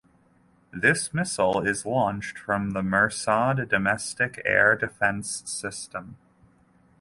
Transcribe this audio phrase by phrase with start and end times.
[0.73, 6.17] This missile is launched from the Mersad domestic air defense system.